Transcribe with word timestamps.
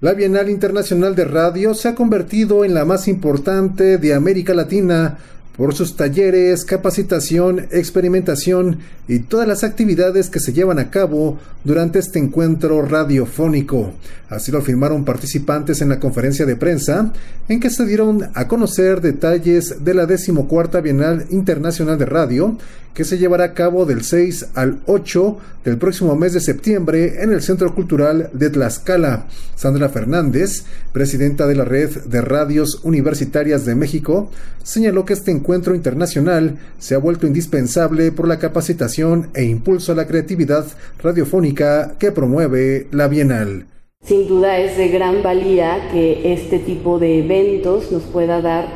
La 0.00 0.14
Bienal 0.14 0.48
Internacional 0.48 1.16
de 1.16 1.24
Radio 1.24 1.74
se 1.74 1.88
ha 1.88 1.96
convertido 1.96 2.64
en 2.64 2.72
la 2.72 2.84
más 2.84 3.08
importante 3.08 3.98
de 3.98 4.14
América 4.14 4.54
Latina 4.54 5.18
por 5.56 5.74
sus 5.74 5.96
talleres, 5.96 6.64
capacitación, 6.64 7.66
experimentación 7.72 8.78
y 9.08 9.20
todas 9.20 9.48
las 9.48 9.64
actividades 9.64 10.28
que 10.28 10.38
se 10.38 10.52
llevan 10.52 10.78
a 10.78 10.90
cabo 10.90 11.38
durante 11.64 11.98
este 11.98 12.18
encuentro 12.18 12.82
radiofónico. 12.82 13.94
Así 14.28 14.52
lo 14.52 14.58
afirmaron 14.58 15.04
participantes 15.04 15.80
en 15.80 15.88
la 15.88 15.98
conferencia 15.98 16.44
de 16.44 16.56
prensa, 16.56 17.12
en 17.48 17.60
que 17.60 17.70
se 17.70 17.86
dieron 17.86 18.28
a 18.34 18.46
conocer 18.46 19.00
detalles 19.00 19.82
de 19.82 19.94
la 19.94 20.06
decimocuarta 20.06 20.82
Bienal 20.82 21.26
Internacional 21.30 21.98
de 21.98 22.04
Radio, 22.04 22.58
que 22.98 23.04
se 23.04 23.16
llevará 23.16 23.44
a 23.44 23.54
cabo 23.54 23.86
del 23.86 24.02
6 24.02 24.48
al 24.54 24.80
8 24.86 25.38
del 25.64 25.78
próximo 25.78 26.16
mes 26.16 26.32
de 26.32 26.40
septiembre 26.40 27.22
en 27.22 27.32
el 27.32 27.42
Centro 27.42 27.72
Cultural 27.72 28.28
de 28.32 28.50
Tlaxcala. 28.50 29.26
Sandra 29.54 29.88
Fernández, 29.88 30.64
presidenta 30.92 31.46
de 31.46 31.54
la 31.54 31.64
Red 31.64 32.06
de 32.06 32.20
Radios 32.20 32.80
Universitarias 32.82 33.64
de 33.64 33.76
México, 33.76 34.32
señaló 34.64 35.04
que 35.04 35.12
este 35.12 35.30
encuentro 35.30 35.76
internacional 35.76 36.58
se 36.78 36.96
ha 36.96 36.98
vuelto 36.98 37.26
indispensable 37.28 38.10
por 38.10 38.26
la 38.26 38.40
capacitación 38.40 38.97
e 38.98 39.44
impulso 39.44 39.92
a 39.92 39.94
la 39.94 40.08
creatividad 40.08 40.66
radiofónica 41.00 41.94
que 42.00 42.10
promueve 42.10 42.88
la 42.90 43.06
Bienal. 43.06 43.66
Sin 44.02 44.26
duda 44.26 44.58
es 44.58 44.76
de 44.76 44.88
gran 44.88 45.22
valía 45.22 45.88
que 45.92 46.32
este 46.32 46.58
tipo 46.58 46.98
de 46.98 47.20
eventos 47.20 47.92
nos 47.92 48.02
pueda 48.02 48.40
dar 48.40 48.66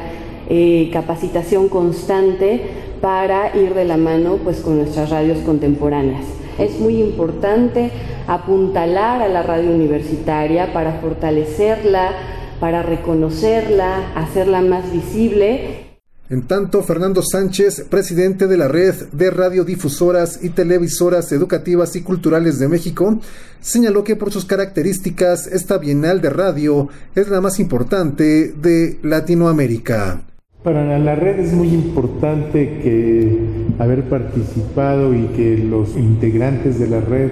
eh, 0.48 0.90
capacitación 0.92 1.68
constante 1.68 2.60
para 3.00 3.56
ir 3.56 3.74
de 3.74 3.84
la 3.84 3.96
mano 3.96 4.38
pues, 4.44 4.60
con 4.60 4.78
nuestras 4.78 5.10
radios 5.10 5.38
contemporáneas. 5.38 6.24
Es 6.56 6.78
muy 6.78 7.00
importante 7.00 7.90
apuntalar 8.28 9.22
a 9.22 9.28
la 9.28 9.42
radio 9.42 9.70
universitaria 9.70 10.72
para 10.72 11.00
fortalecerla, 11.00 12.12
para 12.60 12.84
reconocerla, 12.84 14.12
hacerla 14.14 14.60
más 14.60 14.92
visible 14.92 15.91
en 16.32 16.40
tanto, 16.44 16.82
Fernando 16.82 17.20
Sánchez, 17.20 17.84
presidente 17.90 18.46
de 18.46 18.56
la 18.56 18.66
Red 18.66 18.94
de 19.12 19.30
Radiodifusoras 19.30 20.42
y 20.42 20.48
Televisoras 20.48 21.30
Educativas 21.30 21.94
y 21.94 22.00
Culturales 22.00 22.58
de 22.58 22.68
México, 22.68 23.20
señaló 23.60 24.02
que 24.02 24.16
por 24.16 24.32
sus 24.32 24.46
características 24.46 25.46
esta 25.46 25.76
Bienal 25.76 26.22
de 26.22 26.30
Radio 26.30 26.88
es 27.14 27.28
la 27.28 27.42
más 27.42 27.60
importante 27.60 28.54
de 28.56 28.98
Latinoamérica. 29.02 30.22
Para 30.64 30.98
la 30.98 31.14
red 31.16 31.38
es 31.38 31.52
muy 31.52 31.68
importante 31.68 32.78
que 32.82 33.38
haber 33.78 34.04
participado 34.04 35.12
y 35.12 35.26
que 35.36 35.58
los 35.58 35.98
integrantes 35.98 36.78
de 36.78 36.88
la 36.88 37.02
red 37.02 37.30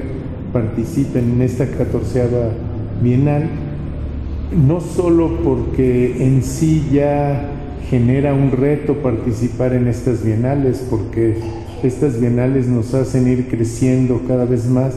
participen 0.52 1.32
en 1.32 1.40
esta 1.40 1.66
catorceava 1.70 2.50
bienal, 3.00 3.48
no 4.54 4.82
solo 4.82 5.38
porque 5.42 6.22
en 6.22 6.42
sí 6.42 6.86
ya 6.92 7.56
genera 7.90 8.32
un 8.32 8.52
reto 8.52 8.98
participar 9.02 9.72
en 9.72 9.88
estas 9.88 10.24
bienales 10.24 10.86
porque 10.88 11.34
estas 11.82 12.20
bienales 12.20 12.68
nos 12.68 12.94
hacen 12.94 13.26
ir 13.26 13.48
creciendo 13.48 14.22
cada 14.28 14.44
vez 14.44 14.66
más, 14.66 14.94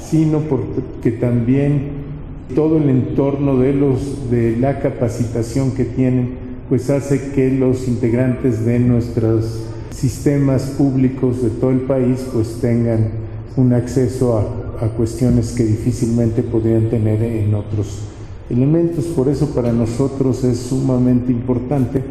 sino 0.00 0.38
porque 0.40 1.10
también 1.10 2.06
todo 2.54 2.78
el 2.78 2.88
entorno 2.88 3.58
de 3.58 3.72
los 3.72 4.30
de 4.30 4.56
la 4.56 4.78
capacitación 4.78 5.72
que 5.72 5.84
tienen 5.84 6.46
pues 6.68 6.88
hace 6.88 7.32
que 7.32 7.50
los 7.50 7.88
integrantes 7.88 8.64
de 8.64 8.78
nuestros 8.78 9.64
sistemas 9.90 10.62
públicos 10.78 11.42
de 11.42 11.50
todo 11.50 11.72
el 11.72 11.80
país 11.80 12.24
pues 12.32 12.60
tengan 12.60 13.08
un 13.56 13.72
acceso 13.72 14.38
a, 14.38 14.84
a 14.84 14.88
cuestiones 14.90 15.52
que 15.52 15.64
difícilmente 15.64 16.42
podrían 16.44 16.90
tener 16.90 17.20
en 17.22 17.54
otros 17.54 18.15
elementos. 18.50 19.06
Por 19.06 19.28
eso 19.28 19.54
para 19.54 19.72
nosotros 19.72 20.44
es 20.44 20.58
sumamente 20.58 21.32
importante 21.32 22.02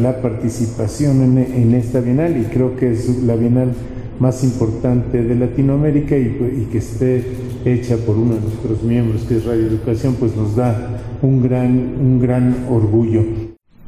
la 0.00 0.22
participación 0.22 1.38
en, 1.38 1.74
esta 1.74 2.00
Bienal 2.00 2.36
y 2.36 2.44
creo 2.44 2.76
que 2.76 2.92
es 2.92 3.22
la 3.24 3.34
Bienal 3.34 3.72
más 4.20 4.44
importante 4.44 5.22
de 5.22 5.34
Latinoamérica 5.34 6.16
y, 6.16 6.26
y, 6.26 6.68
que 6.70 6.78
esté 6.78 7.24
hecha 7.64 7.96
por 7.96 8.16
uno 8.16 8.34
de 8.34 8.40
nuestros 8.42 8.82
miembros, 8.82 9.22
que 9.22 9.38
es 9.38 9.44
Radio 9.44 9.66
Educación, 9.66 10.14
pues 10.20 10.36
nos 10.36 10.54
da 10.54 11.00
un 11.22 11.42
gran, 11.42 11.70
un 12.00 12.20
gran 12.20 12.66
orgullo. 12.70 13.22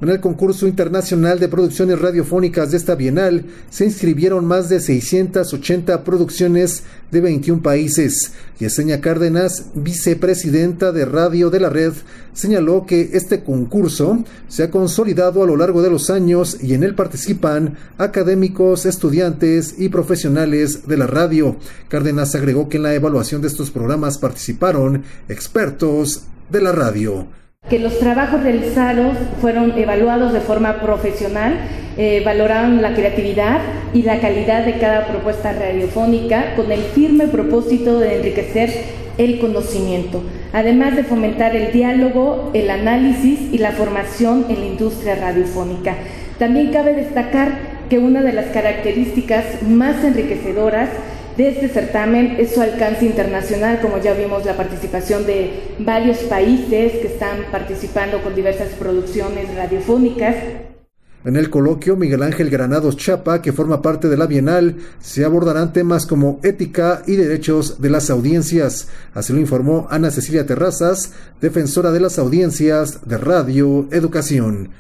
En 0.02 0.08
el 0.08 0.18
concurso 0.18 0.66
internacional 0.66 1.38
de 1.38 1.46
producciones 1.46 2.00
radiofónicas 2.00 2.72
de 2.72 2.76
esta 2.76 2.96
bienal 2.96 3.44
se 3.70 3.84
inscribieron 3.84 4.44
más 4.44 4.68
de 4.68 4.80
680 4.80 6.02
producciones 6.02 6.82
de 7.12 7.20
21 7.20 7.62
países. 7.62 8.32
Yesenia 8.58 9.00
Cárdenas, 9.00 9.66
vicepresidenta 9.74 10.90
de 10.90 11.04
radio 11.04 11.50
de 11.50 11.60
la 11.60 11.68
red, 11.68 11.92
señaló 12.32 12.84
que 12.84 13.10
este 13.12 13.44
concurso 13.44 14.24
se 14.48 14.64
ha 14.64 14.72
consolidado 14.72 15.44
a 15.44 15.46
lo 15.46 15.56
largo 15.56 15.82
de 15.82 15.90
los 15.90 16.10
años 16.10 16.58
y 16.60 16.74
en 16.74 16.82
él 16.82 16.96
participan 16.96 17.76
académicos, 17.96 18.86
estudiantes 18.86 19.76
y 19.78 19.88
profesionales 19.88 20.88
de 20.88 20.96
la 20.96 21.06
radio. 21.06 21.54
Cárdenas 21.86 22.34
agregó 22.34 22.68
que 22.68 22.78
en 22.78 22.82
la 22.82 22.94
evaluación 22.94 23.40
de 23.40 23.46
estos 23.46 23.70
programas 23.70 24.18
participaron 24.18 25.04
expertos 25.28 26.22
de 26.50 26.60
la 26.60 26.72
radio 26.72 27.28
que 27.68 27.78
los 27.78 27.98
trabajos 27.98 28.42
realizados 28.42 29.16
fueron 29.40 29.78
evaluados 29.78 30.32
de 30.32 30.40
forma 30.40 30.80
profesional, 30.82 31.54
eh, 31.96 32.20
valoraron 32.22 32.82
la 32.82 32.92
creatividad 32.92 33.60
y 33.94 34.02
la 34.02 34.20
calidad 34.20 34.66
de 34.66 34.78
cada 34.78 35.06
propuesta 35.06 35.52
radiofónica 35.52 36.54
con 36.54 36.70
el 36.70 36.80
firme 36.80 37.28
propósito 37.28 37.98
de 37.98 38.16
enriquecer 38.16 38.70
el 39.16 39.38
conocimiento, 39.38 40.22
además 40.52 40.96
de 40.96 41.04
fomentar 41.04 41.56
el 41.56 41.72
diálogo, 41.72 42.50
el 42.52 42.68
análisis 42.68 43.40
y 43.52 43.58
la 43.58 43.72
formación 43.72 44.46
en 44.50 44.60
la 44.60 44.66
industria 44.66 45.14
radiofónica. 45.14 45.96
También 46.38 46.72
cabe 46.72 46.94
destacar 46.94 47.52
que 47.88 47.98
una 47.98 48.22
de 48.22 48.32
las 48.32 48.46
características 48.46 49.62
más 49.62 50.02
enriquecedoras 50.04 50.90
de 51.36 51.48
este 51.48 51.68
certamen 51.68 52.36
es 52.38 52.52
su 52.52 52.60
alcance 52.60 53.06
internacional, 53.06 53.80
como 53.80 53.98
ya 53.98 54.12
vimos 54.12 54.44
la 54.44 54.56
participación 54.56 55.24
de 55.24 55.50
varios 55.78 56.18
países 56.18 56.92
que 56.92 57.06
están 57.06 57.46
participando 57.50 58.22
con 58.22 58.34
diversas 58.34 58.68
producciones 58.70 59.54
radiofónicas. 59.54 60.36
En 61.24 61.36
el 61.36 61.50
coloquio, 61.50 61.96
Miguel 61.96 62.24
Ángel 62.24 62.50
Granados 62.50 62.96
Chapa, 62.96 63.40
que 63.40 63.52
forma 63.52 63.80
parte 63.80 64.08
de 64.08 64.16
la 64.16 64.26
Bienal, 64.26 64.76
se 65.00 65.24
abordarán 65.24 65.72
temas 65.72 66.04
como 66.04 66.40
ética 66.42 67.02
y 67.06 67.14
derechos 67.14 67.80
de 67.80 67.90
las 67.90 68.10
audiencias. 68.10 68.88
Así 69.14 69.32
lo 69.32 69.38
informó 69.38 69.86
Ana 69.88 70.10
Cecilia 70.10 70.46
Terrazas, 70.46 71.12
defensora 71.40 71.92
de 71.92 72.00
las 72.00 72.18
audiencias 72.18 73.08
de 73.08 73.18
Radio 73.18 73.86
Educación. 73.92 74.70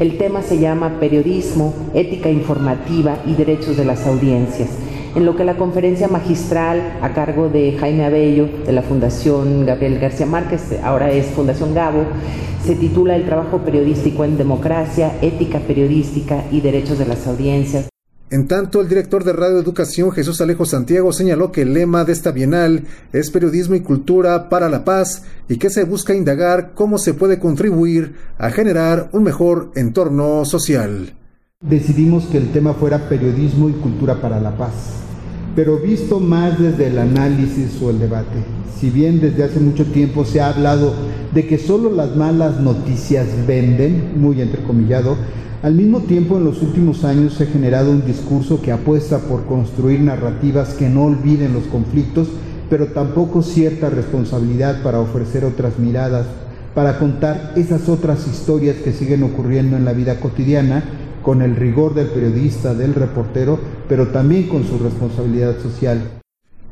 El 0.00 0.16
tema 0.16 0.42
se 0.42 0.58
llama 0.58 0.98
Periodismo, 0.98 1.90
Ética 1.94 2.30
Informativa 2.30 3.22
y 3.26 3.34
Derechos 3.34 3.76
de 3.76 3.84
las 3.84 4.06
Audiencias 4.06 4.70
en 5.14 5.24
lo 5.24 5.36
que 5.36 5.44
la 5.44 5.56
conferencia 5.56 6.08
magistral 6.08 6.98
a 7.02 7.12
cargo 7.12 7.48
de 7.48 7.76
Jaime 7.78 8.04
Abello 8.04 8.48
de 8.64 8.72
la 8.72 8.82
Fundación 8.82 9.66
Gabriel 9.66 9.98
García 9.98 10.26
Márquez, 10.26 10.62
ahora 10.82 11.10
es 11.10 11.26
Fundación 11.26 11.74
Gabo, 11.74 12.04
se 12.64 12.76
titula 12.76 13.16
El 13.16 13.26
trabajo 13.26 13.58
periodístico 13.58 14.24
en 14.24 14.38
democracia, 14.38 15.18
ética 15.20 15.60
periodística 15.60 16.44
y 16.50 16.60
derechos 16.60 16.98
de 16.98 17.06
las 17.06 17.26
audiencias. 17.26 17.88
En 18.30 18.48
tanto, 18.48 18.80
el 18.80 18.88
director 18.88 19.24
de 19.24 19.34
Radio 19.34 19.58
Educación, 19.58 20.10
Jesús 20.10 20.40
Alejo 20.40 20.64
Santiago, 20.64 21.12
señaló 21.12 21.52
que 21.52 21.62
el 21.62 21.74
lema 21.74 22.06
de 22.06 22.14
esta 22.14 22.30
bienal 22.30 22.84
es 23.12 23.30
periodismo 23.30 23.74
y 23.74 23.80
cultura 23.80 24.48
para 24.48 24.70
la 24.70 24.86
paz 24.86 25.24
y 25.50 25.58
que 25.58 25.68
se 25.68 25.84
busca 25.84 26.14
indagar 26.14 26.72
cómo 26.74 26.96
se 26.96 27.12
puede 27.12 27.38
contribuir 27.38 28.14
a 28.38 28.48
generar 28.48 29.10
un 29.12 29.24
mejor 29.24 29.70
entorno 29.74 30.46
social. 30.46 31.12
Decidimos 31.62 32.24
que 32.24 32.38
el 32.38 32.52
tema 32.52 32.74
fuera 32.74 33.08
periodismo 33.08 33.68
y 33.68 33.72
cultura 33.72 34.20
para 34.20 34.40
la 34.40 34.56
paz 34.56 35.02
pero 35.54 35.78
visto 35.78 36.18
más 36.18 36.58
desde 36.58 36.86
el 36.86 36.98
análisis 36.98 37.80
o 37.82 37.90
el 37.90 37.98
debate. 37.98 38.42
Si 38.78 38.90
bien 38.90 39.20
desde 39.20 39.44
hace 39.44 39.60
mucho 39.60 39.84
tiempo 39.84 40.24
se 40.24 40.40
ha 40.40 40.48
hablado 40.48 40.94
de 41.32 41.46
que 41.46 41.58
solo 41.58 41.92
las 41.92 42.16
malas 42.16 42.60
noticias 42.60 43.26
venden, 43.46 44.12
muy 44.16 44.40
entrecomillado, 44.40 45.16
al 45.62 45.74
mismo 45.74 46.00
tiempo 46.00 46.38
en 46.38 46.44
los 46.44 46.60
últimos 46.62 47.04
años 47.04 47.34
se 47.34 47.44
ha 47.44 47.46
generado 47.46 47.90
un 47.90 48.04
discurso 48.04 48.60
que 48.60 48.72
apuesta 48.72 49.18
por 49.18 49.44
construir 49.44 50.00
narrativas 50.00 50.74
que 50.74 50.88
no 50.88 51.04
olviden 51.04 51.52
los 51.52 51.64
conflictos, 51.64 52.28
pero 52.68 52.88
tampoco 52.88 53.42
cierta 53.42 53.90
responsabilidad 53.90 54.82
para 54.82 54.98
ofrecer 54.98 55.44
otras 55.44 55.78
miradas, 55.78 56.26
para 56.74 56.98
contar 56.98 57.52
esas 57.54 57.88
otras 57.88 58.26
historias 58.26 58.76
que 58.76 58.92
siguen 58.92 59.22
ocurriendo 59.22 59.76
en 59.76 59.84
la 59.84 59.92
vida 59.92 60.18
cotidiana 60.18 60.82
con 61.22 61.42
el 61.42 61.56
rigor 61.56 61.94
del 61.94 62.08
periodista, 62.08 62.74
del 62.74 62.94
reportero, 62.94 63.58
pero 63.88 64.08
también 64.08 64.48
con 64.48 64.64
su 64.64 64.78
responsabilidad 64.78 65.58
social. 65.60 66.22